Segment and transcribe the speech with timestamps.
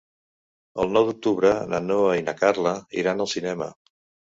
[0.83, 3.71] El nou d'octubre na Noa i na Carla iran al cinema.